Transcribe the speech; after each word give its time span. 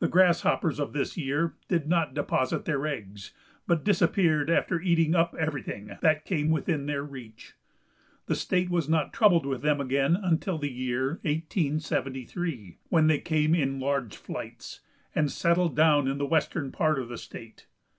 The 0.00 0.08
grasshoppers 0.08 0.78
of 0.78 0.92
this 0.92 1.16
year 1.16 1.54
did 1.68 1.88
not 1.88 2.12
deposit 2.12 2.66
their 2.66 2.86
eggs, 2.86 3.32
but 3.66 3.82
disappeared 3.82 4.50
after 4.50 4.78
eating 4.78 5.14
up 5.14 5.34
everything 5.38 5.90
that 6.02 6.26
came 6.26 6.50
within 6.50 6.84
their 6.84 7.02
reach. 7.02 7.54
The 8.26 8.34
state 8.34 8.68
was 8.68 8.90
not 8.90 9.14
troubled 9.14 9.46
with 9.46 9.62
them 9.62 9.80
again 9.80 10.16
until 10.16 10.58
the 10.58 10.70
year 10.70 11.12
1873, 11.22 12.76
when 12.90 13.06
they 13.06 13.20
came 13.20 13.54
in 13.54 13.80
large 13.80 14.18
flights, 14.18 14.80
and 15.14 15.32
settled 15.32 15.74
down 15.74 16.08
in 16.08 16.18
the 16.18 16.26
western 16.26 16.70
part 16.70 16.98
of 16.98 17.08
the 17.08 17.16
state. 17.16 17.66